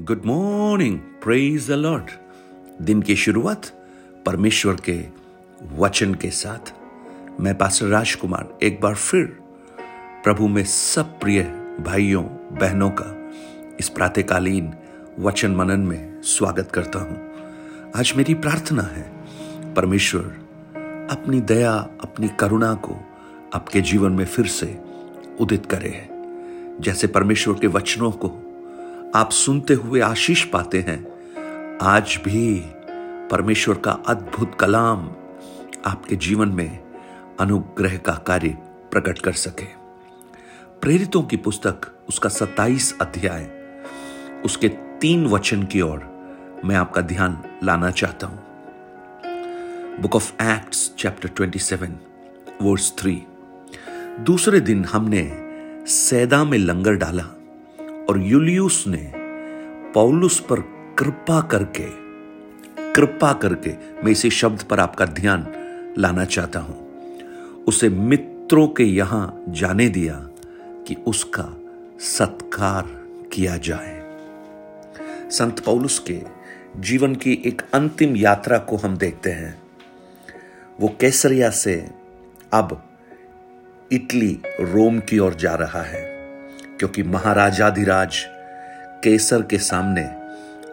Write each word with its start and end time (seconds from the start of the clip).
Good 0.00 0.22
morning 0.24 0.98
praise 0.98 1.70
Lord 1.70 2.04
दिन 2.82 3.02
की 3.02 3.16
शुरुआत 3.16 3.66
परमेश्वर 4.26 4.74
के 4.74 5.04
वचन 5.76 6.14
के 6.14 6.30
साथ। 6.30 6.72
मैं 7.40 7.58
पास्टर 7.58 7.86
राजकुमार, 7.86 8.58
एक 8.62 8.80
बार 8.80 8.94
फिर 8.94 9.24
प्रभु 10.24 10.48
में 10.48 10.64
सब 10.64 11.20
प्रिय 11.20 11.42
भाइयों, 11.80 12.24
बहनों 12.60 12.90
का 12.90 13.30
इस 13.80 13.88
प्रातःकालीन 13.88 14.74
वचन 15.18 15.50
मनन 15.50 15.80
में 15.80 16.22
स्वागत 16.22 16.70
करता 16.74 16.98
हूँ। 16.98 17.32
आज 17.96 18.12
मेरी 18.16 18.34
प्रार्थना 18.34 18.82
है, 18.82 19.12
परमेश्वर 19.74 20.22
अपनी 21.10 21.40
दया, 21.40 21.72
अपनी 22.00 22.28
करुणा 22.28 22.74
को 22.74 22.96
आपके 23.54 23.80
जीवन 23.80 24.12
में 24.12 24.24
फिर 24.24 24.46
से 24.46 24.80
उदित 25.40 25.66
करे। 25.66 26.08
जैसे 26.80 27.06
परमेश्वर 27.06 27.54
के 27.54 27.66
वचनों 27.66 28.10
को 28.10 28.47
आप 29.14 29.30
सुनते 29.30 29.74
हुए 29.74 30.00
आशीष 30.00 30.44
पाते 30.44 30.80
हैं। 30.80 31.06
आज 31.82 32.18
भी 32.24 32.62
परमेश्वर 33.30 33.78
का 33.78 33.90
अद्भुत 33.90 34.56
कलाम 34.60 35.10
आपके 35.86 36.16
जीवन 36.16 36.48
में 36.48 36.78
अनुग्रह 37.40 37.96
का 37.96 38.12
कार्य 38.12 38.48
प्रकट 38.92 39.18
कर 39.18 39.32
सके। 39.32 39.64
प्रेरितों 40.80 41.22
की 41.22 41.36
पुस्तक, 41.36 41.80
उसका 42.08 42.28
सत्ताईस 42.28 42.98
अध्याय, 43.00 43.50
उसके 44.44 44.68
तीन 44.68 45.26
वचन 45.26 45.62
की 45.62 45.80
ओर 45.80 46.28
मैं 46.64 46.76
आपका 46.76 47.00
ध्यान 47.00 47.42
लाना 47.64 47.90
चाहता 47.90 48.26
हूँ। 48.26 48.42
Book 50.00 50.16
of 50.16 50.42
Acts 50.42 50.94
chapter 50.98 51.28
27 51.28 51.98
verse 52.62 52.94
three 52.98 53.22
दूसरे 54.20 54.60
दिन 54.60 54.84
हमने 54.84 55.32
सैदा 55.86 56.44
में 56.44 56.58
लंगर 56.58 56.94
डाला। 56.94 57.34
और 58.08 58.22
यूलियुस 58.22 58.84
ने 58.86 59.12
पौलुस 59.94 60.40
पर 60.40 60.60
कृपा 60.98 61.40
करके 61.40 62.08
कृपा 62.92 63.32
करके, 63.32 63.70
मैं 64.04 64.12
इसी 64.12 64.30
शब्द 64.30 64.62
पर 64.62 64.80
आपका 64.80 65.06
ध्यान 65.06 65.46
लाना 65.98 66.24
चाहता 66.24 66.60
हूँ। 66.60 66.86
उसे 67.64 67.88
मित्रों 67.88 68.68
के 68.68 68.84
यहाँ 68.84 69.44
जाने 69.48 69.88
दिया 69.88 70.14
कि 70.86 70.96
उसका 71.06 71.56
सत्कार 72.00 72.84
किया 73.32 73.56
जाए। 73.56 73.96
संत 75.30 75.60
पौलुस 75.60 75.98
के 75.98 76.20
जीवन 76.76 77.14
की 77.14 77.42
एक 77.46 77.62
अंतिम 77.74 78.16
यात्रा 78.16 78.58
को 78.58 78.76
हम 78.76 78.96
देखते 78.96 79.30
हैं। 79.30 79.62
वो 80.80 80.88
कैसरिया 81.00 81.50
से 81.50 81.90
अब 82.52 82.90
इटली, 83.92 84.40
रोम 84.60 85.00
की 85.00 85.18
ओर 85.18 85.34
जा 85.34 85.54
रहा 85.54 85.82
है। 85.82 86.07
क्योंकि 86.78 87.02
महाराजाधिराज 87.02 88.16
केसर 89.04 89.42
के 89.42 89.58
सामने 89.58 90.04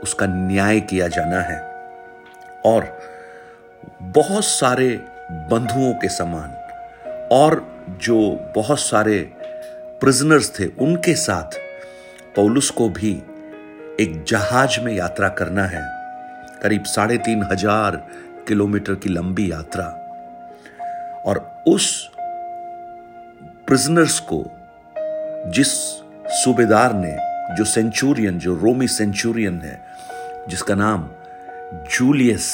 उसका 0.04 0.26
न्याय 0.26 0.80
किया 0.80 1.08
जाना 1.08 1.42
है 1.42 1.60
और 2.66 3.02
बहुत 4.02 4.46
सारे 4.46 4.90
बंधुओं 5.32 5.94
के 5.94 6.10
समान 6.10 6.50
और 7.32 7.76
जो 8.02 8.18
बहुत 8.56 8.80
सारे 8.80 9.20
प्रिजनर्स 10.02 10.60
थे, 10.60 10.66
उनके 10.66 11.16
साथ 11.16 11.58
पौलुस 12.36 12.70
को 12.70 12.90
भी 12.90 13.12
एक 14.00 14.24
जहाज़ 14.28 14.80
में 14.80 14.94
यात्रा 14.94 15.30
करना 15.30 15.64
है। 15.64 15.82
करीब 16.64 16.84
साढ़े 16.84 17.18
तीन 17.18 17.44
हज़ार 17.44 17.96
किलोमीटर 18.48 18.96
की 18.96 19.10
लंबी 19.10 19.52
यात्रा। 19.52 19.86
और 21.26 21.64
उस 21.68 22.10
प्रिजनर्स 23.68 24.20
को 24.20 24.44
जिस 25.48 25.68
सूबेदार 26.36 26.94
ने, 26.94 27.16
जो 27.56 27.66
सेंचुरियन, 27.66 28.38
जो 28.40 28.56
रोमी 28.56 28.88
सेंचुरियन 28.88 29.62
है, 29.62 29.80
जिसका 30.50 30.76
नाम 30.76 31.08
जूलियस, 31.92 32.48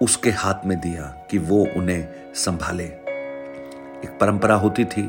उसके 0.00 0.30
हाथ 0.30 0.66
में 0.66 0.78
दिया 0.80 1.14
कि 1.30 1.38
वो 1.38 1.66
उन्हें 1.76 2.08
संभाले। 2.34 2.84
एक 2.84 4.16
परंपरा 4.20 4.54
होती 4.54 4.84
थी 4.84 5.02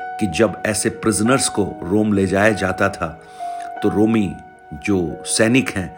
कि 0.00 0.26
जब 0.26 0.62
ऐसे 0.66 0.90
प्रिजनर्स 0.90 1.48
को 1.48 1.64
रोम 1.82 2.12
ले 2.12 2.26
जाया 2.26 2.50
जाता 2.52 2.88
था 2.88 3.08
तो 3.82 3.88
रोमी 3.88 4.32
जो 4.74 5.22
सैनिक 5.26 5.70
हैं, 5.70 5.90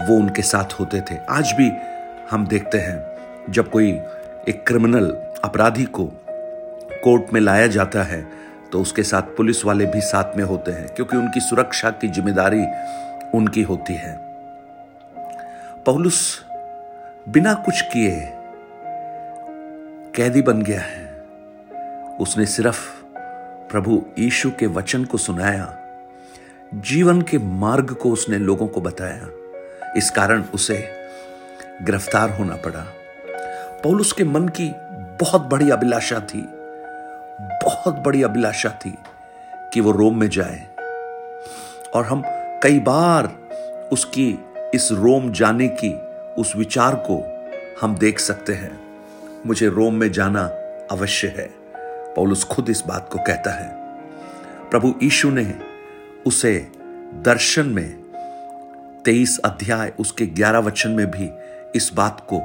वो 0.00 0.16
उनके 0.16 0.42
साथ 0.42 0.72
होते 0.80 1.00
थे। 1.00 1.16
आज 1.30 1.52
भी 1.52 1.70
हम 2.30 2.46
देखते 2.46 2.78
हैं, 2.78 3.52
जब 3.52 3.70
कोई 3.70 3.90
एक 4.48 4.64
क्रिमिनल 4.66 5.10
अपराधी 5.44 5.84
को 5.84 6.04
कोर्ट 7.04 7.32
में 7.32 7.40
लाया 7.40 7.66
जाता 7.66 8.02
है 8.02 8.43
तो 8.74 8.80
उसके 8.80 9.02
साथ 9.02 9.22
पुलिस 9.36 9.64
वाले 9.64 9.86
भी 9.86 10.00
साथ 10.00 10.36
में 10.36 10.44
होते 10.44 10.72
हैं, 10.72 10.86
क्योंकि 10.88 11.16
उनकी 11.16 11.40
सुरक्षा 11.40 11.90
की 11.90 12.08
ज़िम्मेदारी 12.08 12.64
उनकी 13.34 13.62
होती 13.62 13.94
है। 13.94 14.16
पौलुस 15.86 16.44
बिना 17.28 17.52
कुछ 17.54 17.80
किए 17.80 18.28
कैदी 20.14 20.42
बन 20.42 20.62
गया 20.62 20.80
है। 20.80 21.04
उसने 22.20 22.46
सिर्फ़ 22.46 22.80
प्रभु 23.70 24.02
यीशु 24.18 24.50
के 24.50 24.66
वचन 24.66 25.04
को 25.04 25.18
सुनाया, 25.18 25.72
जीवन 26.74 27.22
के 27.22 27.38
मार्ग 27.38 27.92
को 27.92 28.10
उसने 28.10 28.38
लोगों 28.38 28.66
को 28.66 28.80
बताया। 28.80 29.28
इस 29.96 30.10
कारण 30.10 30.42
उसे 30.54 30.78
गिरफ़्तार 31.82 32.30
होना 32.30 32.56
पड़ा। 32.56 32.84
पौलुस 33.84 34.12
के 34.12 34.24
मन 34.24 34.48
की 34.48 34.70
बहुत 35.20 35.40
बड़ी 35.42 35.70
अभिलाषा 35.70 36.20
थी। 36.20 36.46
बहुत 37.40 37.94
बड़ी 37.94 38.22
अभिलाषा 38.22 38.70
थी 38.70 38.98
कि 39.72 39.80
वो 39.80 39.90
रोम 39.90 40.20
में 40.20 40.28
जाए। 40.28 40.68
और 41.94 42.04
हम 42.04 42.22
कई 42.62 42.80
बार 42.80 43.26
उसकी, 43.92 44.38
इस 44.74 44.88
रोम 44.92 45.32
जाने 45.32 45.68
की, 45.68 45.92
उस 46.42 46.56
विचार 46.56 46.94
को 46.94 47.48
हम 47.80 47.96
देख 47.96 48.18
सकते 48.18 48.52
हैं। 48.52 48.80
मुझे 49.46 49.68
रोम 49.68 49.94
में 49.94 50.12
जाना 50.12 50.40
अवश्य 50.90 51.28
है। 51.28 51.50
पौलुस 52.14 52.44
खुद 52.44 52.68
इस 52.68 52.82
बात 52.86 53.08
को 53.12 53.18
कहता 53.18 53.50
है। 53.50 53.68
प्रभु 54.70 54.94
यीशु 55.02 55.30
ने 55.30 55.54
उसे 56.26 56.72
दर्शन 57.14 57.66
में, 57.66 58.04
तेईस 59.04 59.40
अध्याय, 59.44 59.92
उसके 60.00 60.26
ग्यारह 60.26 60.58
वचन 60.58 60.90
में 60.90 61.10
भी 61.10 61.30
इस 61.74 61.90
बात 61.94 62.26
को 62.32 62.38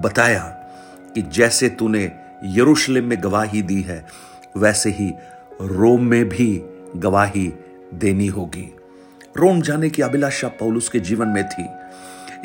बताया 0.00 0.56
कि 1.14 1.22
जैसे 1.22 1.68
तूने 1.68 2.23
यरूशलेम 2.44 3.04
में 3.04 3.22
गवाही 3.22 3.62
दी 3.62 3.82
है, 3.82 4.06
वैसे 4.56 4.90
ही 4.90 5.14
रोम 5.62 6.02
में 6.02 6.28
भी 6.28 6.62
गवाही 6.96 7.54
देनी 7.94 8.26
होगी। 8.26 8.76
रोम 9.36 9.60
जाने 9.60 9.90
की 9.90 10.02
अभिलाषा 10.02 10.48
पौलुस 10.48 10.88
के 10.88 11.00
जीवन 11.00 11.28
में 11.28 11.48
थी। 11.48 11.66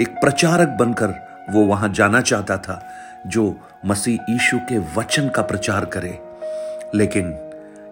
एक 0.02 0.08
प्रचारक 0.08 0.68
बनकर 0.68 1.08
वो 1.50 1.66
वहाँ 1.66 1.90
जाना 1.90 2.22
चाहता 2.22 2.58
था, 2.58 2.90
जो 3.28 3.60
मसीह 3.86 4.32
यीशु 4.32 4.58
के 4.58 4.80
वचन 4.96 5.30
का 5.30 5.42
प्रचार 5.42 5.86
करे। 5.86 6.20
लेकिन 6.96 7.26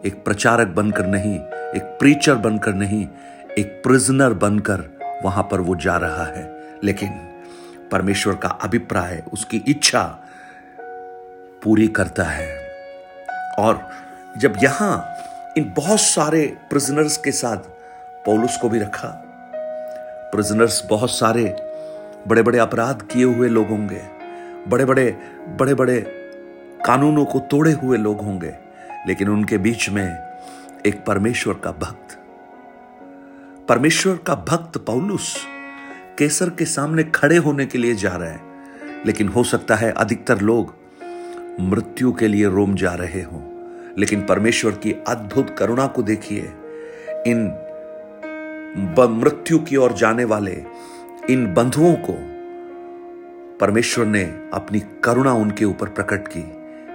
एक 0.06 0.22
प्रचारक 0.26 0.68
बनकर 0.68 1.08
नहीं, 1.08 1.36
एक 1.76 1.98
प्रीचर 2.00 2.36
बनकर 2.36 2.74
नहीं, 2.74 3.08
एक 3.58 3.82
प्रिजनर 3.84 4.34
बनकर 4.34 5.00
वहाँ 5.24 5.44
पर 5.44 5.62
वो 5.62 5.76
जा 5.76 5.98
रहा 5.98 6.26
है। 6.26 6.64
लेकिन 6.84 7.10
परमेश्वर 7.92 8.36
का 8.36 8.50
अभिप्राय, 8.50 9.24
उसकी 9.34 9.64
इच्छा 9.68 10.20
पूरी 11.64 11.88
करता 11.88 12.24
है। 12.24 12.48
और 13.60 13.88
जब 14.38 14.56
यहाँ 14.64 15.06
इन 15.58 15.74
बहुत 15.76 16.00
सारे 16.00 16.46
प्रिजनर्स 16.70 17.18
के 17.18 17.32
साथ 17.32 17.58
पौलुस 18.26 18.58
को 18.58 18.70
भी 18.70 18.80
रखा 18.80 19.08
प्रिजनर्स 20.32 20.82
बहुत 20.90 21.12
सारे 21.12 21.44
बड़े 22.28 22.42
बड़े 22.42 22.60
अपराध 22.60 23.02
किए 23.02 23.24
हुए 23.24 23.50
लोग 23.50 23.68
होंगे 23.68 24.02
बड़े 24.68 24.86
बड़े 24.86 25.10
बड़े 25.60 25.74
बड़े 25.74 26.00
कानूनों 26.86 27.26
को 27.26 27.40
तोड़े 27.42 27.72
हुए 27.72 27.98
लोग 27.98 28.22
होंगे, 28.22 28.54
लेकिन 29.08 29.30
उनके 29.30 29.58
बीच 29.58 29.90
में 29.90 30.18
एक 30.86 31.04
परमेश्वर 31.06 31.54
का 31.54 31.72
भक्त। 31.72 32.18
परमेश्वर 33.70 34.18
का 34.18 34.36
भक्त 34.48 34.78
पौलुस 34.78 35.36
केसर 36.18 36.50
के 36.50 36.66
सामने 36.66 37.04
खड़े 37.04 37.38
होने 37.38 37.66
के 37.66 37.78
लिए 37.78 37.96
जा 37.96 38.16
रहे 38.16 38.30
हैं, 38.30 39.04
लेकिन 39.06 39.28
हो 39.28 39.44
सकता 39.44 39.76
है 39.76 39.92
अधिकतर 39.92 40.42
लोग 40.42 40.76
मृत्यु 41.60 42.14
के 42.14 42.28
लिए 42.28 42.46
रोम 42.46 42.76
जा 42.76 42.94
रहे 42.94 43.22
हो। 43.22 43.44
लेकिन 43.98 44.22
परमेश्वर 44.22 44.72
की 44.72 44.96
अद्भुत 45.08 45.56
करुणा 45.60 45.88
को 45.88 46.04
देखिए। 46.04 46.52
इन 47.28 47.64
मृत्यु 49.00 49.60
की 49.60 49.76
ओर 49.76 49.94
जाने 49.94 50.24
वाले 50.24 50.64
इन 51.30 51.54
बंधुओं 51.54 51.94
को 51.94 52.14
परमेश्वर 53.58 54.06
ने 54.06 54.24
अपनी 54.54 54.84
करुणा 55.04 55.34
उनके 55.34 55.66
ऊपर 55.66 55.88
प्रकट 55.88 56.28
की 56.28 56.44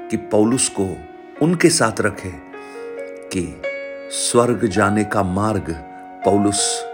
कि 0.08 0.16
पौलुस 0.16 0.68
को 0.68 0.96
उनके 1.42 1.68
साथ 1.68 2.00
रखे 2.00 2.32
कि 3.32 3.62
स्वर्ग 4.10 4.66
जाने 4.66 5.04
का 5.04 5.22
मार्ग 5.22 5.74
पौलुस 6.24 6.84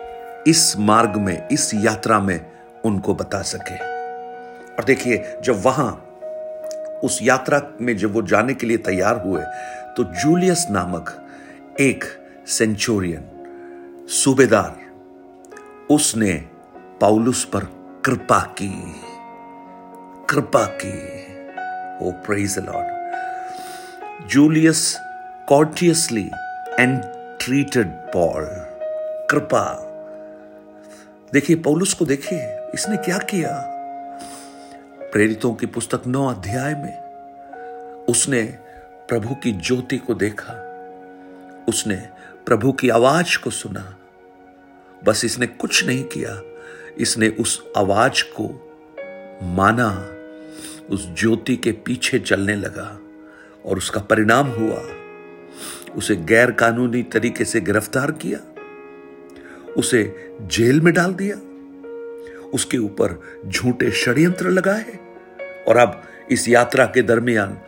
इस 0.47 0.75
मार्ग 0.79 1.17
में, 1.17 1.49
इस 1.49 1.75
यात्रा 1.75 2.21
में 2.21 2.53
उनको 2.85 3.15
बता 3.15 3.43
सके। 3.43 3.75
और 4.75 4.85
देखिए, 4.87 5.25
जब 5.45 5.63
वहाँ 5.65 6.08
उस 7.05 7.19
यात्रा 7.23 7.61
में 7.81 7.97
जब 7.97 8.13
वो 8.13 8.23
जाने 8.23 8.55
के 8.55 8.67
लिए 8.67 8.77
तैयार 8.77 9.21
हुए 9.27 9.43
तो 9.97 10.05
जूलियस 10.23 10.67
नामक 10.71 11.15
एक 11.81 12.05
सेंचुरियन, 12.49 13.25
सूबेदार, 14.09 14.77
उसने 15.91 16.33
पौलुस 17.01 17.45
पर 17.45 17.65
कृपा 18.05 18.39
की। 18.63 18.73
कृपा 20.31 20.65
की। 20.83 20.97
ओ 22.07 22.11
praise 22.27 22.59
Lord 22.59 24.27
Julius 24.29 24.99
courteously 25.49 26.31
and 26.81 27.01
treated 27.41 27.87
Paul 27.87 28.45
कृपा। 29.31 29.65
देखिए 31.33 31.57
पौलुस 31.57 31.93
को 31.95 32.05
देखिए, 32.05 32.39
इसने 32.75 32.97
क्या 32.97 33.19
किया? 33.19 33.57
प्रेरितों 35.13 35.53
की 35.55 35.67
पुस्तक 35.67 36.03
नौ 36.07 36.27
अध्याय 36.27 36.75
में, 36.75 38.05
उसने 38.05 38.43
प्रभु 39.09 39.35
की 39.35 39.53
ज्योति 39.53 39.99
को 39.99 40.15
देखा, 40.15 40.53
उसने 41.69 41.97
प्रभु 42.47 42.73
की 42.73 42.89
आवाज़ 42.89 43.39
को 43.39 43.51
सुना। 43.51 43.97
बस 45.05 45.25
इसने 45.25 45.47
कुछ 45.47 45.87
नहीं 45.87 46.05
किया, 46.05 46.41
इसने 46.99 47.29
उस 47.29 47.63
आवाज़ 47.77 48.23
को 48.41 48.49
माना, 49.55 49.91
उस 50.91 51.09
ज्योति 51.15 51.57
के 51.57 51.73
पीछे 51.73 52.19
चलने 52.19 52.55
लगा 52.55 52.99
और 53.65 53.77
उसका 53.77 54.01
परिणाम 54.01 54.47
हुआ। 54.47 54.83
उसे 55.97 56.17
गैर 56.17 56.51
कानूनी 56.51 57.03
तरीके 57.03 57.45
से 57.45 57.61
गिरफ़्तार 57.61 58.13
किया, 58.13 58.39
उसे 59.77 60.33
जेल 60.43 60.81
में 60.81 60.95
डाल 60.95 61.15
दिया 61.15 61.37
उसके 62.55 62.79
ऊपर 62.79 63.23
झूठे 63.47 63.91
षड्यंत्र 63.91 64.49
लगाए 64.49 64.99
और 65.69 65.77
अब 65.77 66.03
इस 66.31 66.49
यात्रा 66.49 66.87
के 66.87 67.03
दरमियान 67.03 67.59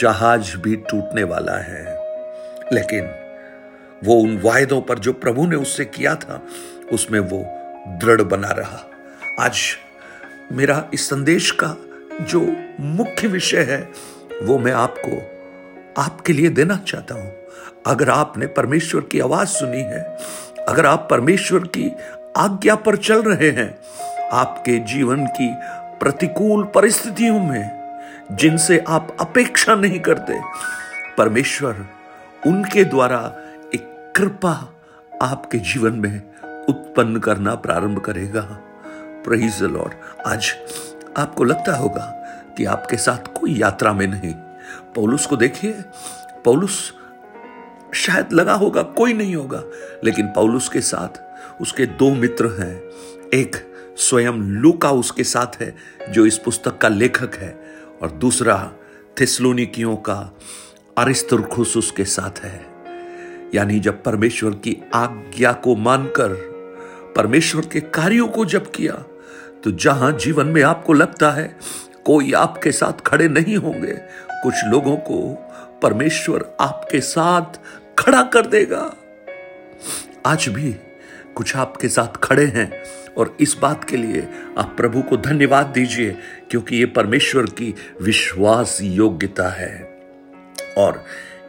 जहाज़ 0.00 0.56
भी 0.56 0.76
टूटने 0.76 1.24
वाला 1.24 1.56
है। 1.56 1.84
लेकिन 2.72 3.10
वो 4.04 4.14
उन 4.14 4.40
वायदों 4.44 4.80
पर 4.82 4.98
जो 4.98 5.12
प्रभु 5.12 5.46
ने 5.46 5.56
उससे 5.56 5.84
किया 5.84 6.14
था, 6.14 6.46
उसमें 6.92 7.20
वो 7.20 7.46
दृढ़ 8.00 8.22
बना 8.22 8.50
रहा। 8.50 8.90
आज 9.40 9.58
मेरा 10.52 10.90
इस 10.94 11.10
संदेश 11.10 11.50
का 11.50 11.76
जो 12.20 12.56
मुख्य 12.80 13.28
विषय 13.28 13.62
है, 13.62 13.88
वो 14.42 14.58
मैं 14.58 14.72
आपको 14.72 15.36
आपके 16.02 16.32
लिए 16.32 16.48
देना 16.48 16.76
चाहता 16.76 17.14
हूँ। 17.14 17.36
अगर 17.86 18.10
आपने 18.10 18.46
परमेश्वर 18.46 19.00
की 19.00 19.20
आवाज़ 19.20 19.48
सुनी 19.48 19.80
है, 19.80 20.18
अगर 20.68 20.86
आप 20.86 21.08
परमेश्वर 21.10 21.60
की 21.60 21.92
आज्ञा 22.36 22.74
पर 22.74 22.96
चल 22.96 23.22
रहे 23.22 23.50
हैं 23.50 23.78
आपके 24.32 24.78
जीवन 24.78 25.26
की 25.26 25.54
प्रतिकूल 26.00 26.64
परिस्थितियों 26.64 27.40
में, 27.40 27.98
जिनसे 28.32 28.84
आप 28.88 29.16
अपेक्षा 29.20 29.74
नहीं 29.74 30.00
करते, 30.00 30.40
परमेश्वर 31.18 31.86
उनके 32.46 32.84
द्वारा 32.84 33.18
एक 33.74 34.12
कृपा 34.16 34.74
आपके 35.22 35.58
जीवन 35.58 35.92
में 35.92 36.22
उत्पन्न 36.68 37.18
करना 37.18 37.54
प्रारंभ 37.54 37.98
करेगा। 37.98 38.40
प्रेज 39.24 39.62
लॉर्ड 39.62 39.92
आज 40.26 40.54
आपको 41.16 41.44
लगता 41.44 41.76
होगा 41.76 42.12
कि 42.56 42.64
आपके 42.64 42.96
साथ 42.96 43.40
कोई 43.40 43.54
यात्रा 43.54 43.92
में 43.92 44.06
नहीं। 44.06 44.34
पौलुस 44.94 45.26
को 45.26 45.36
देखिए। 45.36 45.72
पौलुस 46.44 46.94
शायद 47.94 48.32
लगा 48.32 48.54
होगा, 48.54 48.82
कोई 48.82 49.12
नहीं 49.12 49.36
होगा, 49.36 49.62
लेकिन 50.04 50.26
पौलुस 50.26 50.68
के 50.68 50.80
साथ 50.80 51.22
उसके 51.60 51.86
दो 51.86 52.14
मित्र 52.14 52.46
हैं। 52.46 52.76
एक 53.34 53.75
स्वयं 53.96 54.32
लूका 54.32 54.90
उसके 54.90 55.24
साथ 55.24 55.60
है, 55.60 55.74
जो 56.10 56.26
इस 56.26 56.38
पुस्तक 56.38 56.78
का 56.78 56.88
लेखक 56.88 57.34
है। 57.34 57.56
और 58.02 58.10
दूसरा, 58.10 58.72
थिस्लोनिकियों 59.20 59.96
का 59.96 60.36
अरिस्तुरखुस 60.98 61.76
उसके 61.76 62.04
साथ 62.04 62.44
है। 62.44 62.64
यानी 63.54 63.78
जब 63.80 64.02
परमेश्वर 64.02 64.50
की 64.54 64.76
आज्ञा 64.94 65.52
को 65.52 65.76
मानकर, 65.76 66.32
परमेश्वर 67.16 67.66
के 67.66 67.80
कार्यों 67.80 68.28
को 68.28 68.44
जब 68.44 68.70
किया 68.70 69.04
तो 69.64 69.70
जहाँ 69.72 70.12
जीवन 70.12 70.46
में 70.46 70.62
आपको 70.62 70.92
लगता 70.92 71.30
है, 71.30 71.56
कोई 72.04 72.32
आपके 72.32 72.72
साथ 72.72 73.00
खड़े 73.00 73.28
नहीं 73.28 73.56
होंगे, 73.56 73.94
कुछ 74.32 74.54
लोगों 74.66 74.96
को 74.96 75.18
परमेश्वर 75.82 76.44
आपके 76.60 77.00
साथ 77.00 77.58
खड़ा 77.98 78.22
कर 78.22 78.46
देगा। 78.46 78.94
आज 80.26 80.48
भी 80.48 80.74
कुछ 81.36 81.56
आपके 81.56 81.88
साथ 81.88 82.16
खड़े 82.16 82.46
हैं 82.46 82.82
और 83.18 83.36
इस 83.40 83.56
बात 83.62 83.84
के 83.84 83.96
लिए 83.96 84.28
आप 84.58 84.74
प्रभु 84.76 85.02
को 85.02 85.16
धन्यवाद 85.16 85.66
दीजिए 85.66 86.16
क्योंकि 86.50 86.76
ये 86.76 86.86
परमेश्वर 86.86 87.42
की 87.42 87.74
विश्वास 88.02 88.78
योग्यता 88.82 89.48
है। 89.48 90.00
और 90.78 91.04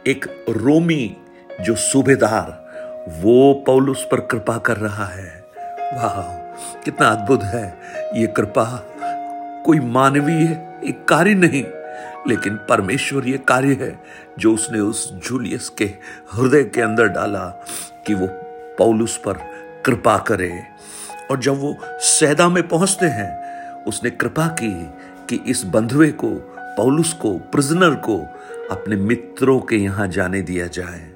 एक 0.06 0.44
रोमी 0.48 1.16
जो 1.60 1.74
सूबेदार, 1.76 2.68
वो 3.22 3.64
पौलुस 3.66 4.06
पर 4.12 4.20
कृपा 4.20 4.58
कर 4.58 4.76
रहा 4.76 5.04
है। 5.04 5.44
वाह, 5.92 6.22
कितना 6.84 7.08
अद्भुत 7.08 7.42
है। 7.42 7.78
ये 8.14 8.26
कृपा 8.26 8.94
कोई 9.66 9.80
मानवीय 9.80 10.44
एक 10.88 11.04
कार्य 11.08 11.34
नहीं, 11.34 11.64
लेकिन 12.28 12.54
परमेश्वर 12.54 13.28
ये 13.28 13.38
कार्य 13.38 13.72
है 13.80 13.98
जो 14.38 14.54
उसने 14.54 14.80
उस 14.80 15.12
जूलियस 15.14 15.68
के 15.68 15.84
हृदय 16.32 16.64
के 16.64 16.80
अंदर 16.80 17.08
डाला 17.08 17.64
कि 18.06 18.14
वो 18.14 18.28
पौलुस 18.78 19.16
पर 19.16 19.57
कृपा 19.86 20.18
करे। 20.18 20.62
और 21.30 21.40
जब 21.40 21.60
वो 21.60 21.76
सैदा 21.84 22.48
में 22.48 22.68
पहुँचते 22.68 23.06
हैं, 23.06 23.48
उसने 23.84 24.10
कृपा 24.10 24.46
की 24.46 24.86
कि 25.28 25.44
इस 25.46 25.62
बंधुए 25.62 26.10
को, 26.10 26.28
पौलुस 26.58 27.12
को, 27.12 27.38
प्रिजनर 27.38 27.94
को, 27.94 28.26
अपने 28.70 28.96
मित्रों 28.96 29.60
के 29.60 29.76
यहाँ 29.76 30.08
जाने 30.08 30.42
दिया 30.42 30.66
जाए, 30.66 31.10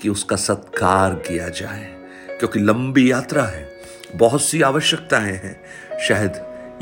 कि 0.00 0.08
उसका 0.08 0.36
सत्कार 0.36 1.14
किया 1.14 1.48
जाए। 1.48 1.94
क्योंकि 2.38 2.58
लंबी 2.58 3.12
यात्रा 3.12 3.42
है, 3.42 3.68
बहुत 4.16 4.42
सी 4.42 4.62
आवश्यकताएँ 4.62 5.32
हैं। 5.32 5.60
शायद 5.98 6.32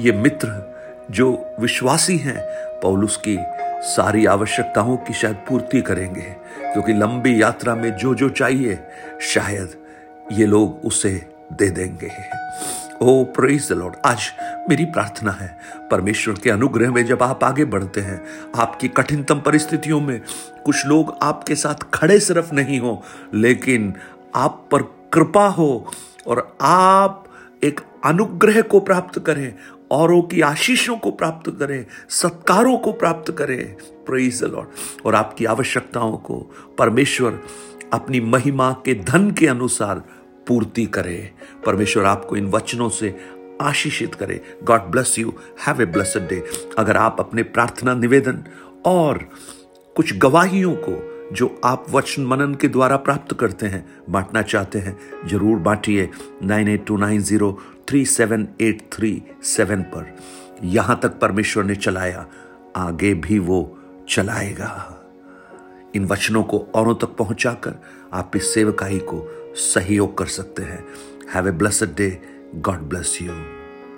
ये 0.00 0.12
मित्र, 0.12 0.78
जो 1.10 1.56
विश्वासी 1.60 2.16
हैं, 2.16 2.38
पौलुस 2.80 3.20
की 3.28 3.38
सारी 3.82 4.26
आवश्यकताओं 4.26 4.96
की 4.96 5.14
शायद 5.14 5.34
पूर्ति 5.34 5.82
करेंगे। 5.82 6.36
क्योंकि 6.72 6.92
लंबी 6.92 7.42
यात्रा 7.42 7.74
में 7.74 7.96
जो 7.96 8.14
जो 8.14 8.28
चाहिए, 8.28 8.78
शायद 9.20 9.77
ये 10.32 10.46
लोग 10.46 10.84
उसे 10.84 11.10
दे 11.52 11.68
देंगे। 11.70 12.10
ओ 13.02 13.24
प्रेज 13.24 13.68
द 13.68 13.72
लॉर्ड 13.72 13.94
आज 14.06 14.30
मेरी 14.68 14.84
प्रार्थना 14.84 15.32
है, 15.32 15.48
परमेश्वर 15.90 16.34
के 16.34 16.50
अनुग्रह 16.50 16.90
में 16.90 17.04
जब 17.06 17.22
आप 17.22 17.44
आगे 17.44 17.64
बढ़ते 17.64 18.00
हैं, 18.00 18.20
आपकी 18.56 18.88
कठिनतम 18.88 19.40
परिस्थितियों 19.40 20.00
में 20.00 20.20
कुछ 20.64 20.86
लोग 20.86 21.16
आपके 21.22 21.54
साथ 21.54 21.90
खड़े 21.94 22.18
सिर्फ़ 22.20 22.54
नहीं 22.54 22.80
हो, 22.80 23.02
लेकिन 23.34 23.94
आप 24.34 24.68
पर 24.72 24.82
कृपा 25.12 25.46
हो 25.48 25.90
और 26.26 26.56
आप 26.62 27.24
एक 27.64 27.80
अनुग्रह 28.04 28.60
को 28.62 28.80
प्राप्त 28.80 29.18
करें, 29.18 29.54
औरों 29.90 30.22
की 30.22 30.40
आशीषों 30.40 30.96
को 30.96 31.10
प्राप्त 31.10 31.50
करें, 31.50 31.86
सत्कारों 32.08 32.76
को 32.78 32.92
प्राप्त 32.92 33.32
करें। 33.32 33.74
प्रेज 34.06 34.40
द 34.44 34.46
लॉर्ड 34.46 35.06
और 35.06 35.14
आपकी 35.14 35.44
आवश्यकताओं 35.44 36.16
को 36.16 36.38
परमेश्वर 36.78 37.40
अपनी 37.92 38.20
महिमा 38.20 38.70
के 38.84 38.94
धन 38.94 39.30
के 39.30 39.46
अनुसार 39.46 40.02
पूर्ति 40.48 40.84
करे। 40.86 41.18
परमेश्वर 41.66 42.04
आपको 42.04 42.36
इन 42.36 42.46
वचनों 42.46 42.88
से 42.88 43.14
आशीषित 43.62 44.14
करे। 44.14 44.40
God 44.64 44.90
bless 44.90 45.18
you 45.18 45.32
have 45.66 45.82
a 45.82 45.86
blessed 45.86 46.28
day 46.28 46.42
अगर 46.78 46.96
आप 46.96 47.16
अपने 47.20 47.42
प्रार्थना 47.42 47.94
निवेदन 47.94 48.42
और 48.86 49.18
कुछ 49.96 50.16
गवाहियों 50.18 50.74
को 50.78 50.96
जो 51.34 51.48
आप 51.64 51.86
वचन 51.90 52.24
मनन 52.26 52.54
के 52.54 52.68
द्वारा 52.68 52.96
प्राप्त 52.96 53.34
करते 53.38 53.66
हैं, 53.66 53.84
बांटना 54.10 54.42
चाहते 54.42 54.78
हैं, 54.78 54.96
ज़रूर 55.28 55.58
बांटिए 55.58 56.08
nine 56.42 56.68
eight 56.68 56.86
two 56.86 56.96
nine 56.96 57.20
zero 57.20 57.58
three 57.88 58.04
seven 58.06 58.46
eight 58.60 58.82
three 58.92 59.22
seven 59.46 59.82
पर। 59.94 60.14
यहाँ 60.64 60.98
तक 61.02 61.18
परमेश्वर 61.20 61.64
ने 61.64 61.74
चलाया, 61.76 62.26
आगे 62.76 63.12
भी 63.14 63.38
वो 63.38 63.78
चलाएगा। 64.08 64.97
इन 65.96 66.04
वचनों 66.04 66.42
को 66.42 66.66
औरों 66.74 66.94
तक 66.94 67.16
पहुंचाकर 67.16 67.74
आप 68.12 68.32
इस 68.36 68.54
सेवकाई 68.54 68.98
को 68.98 69.26
सहयोग 69.56 70.18
कर 70.18 70.26
सकते 70.26 70.62
हैं। 70.62 70.84
Have 71.34 71.48
a 71.48 71.50
blessed 71.50 71.94
day 71.96 72.22
God 72.54 72.78
bless 72.78 73.18
you 73.22 73.57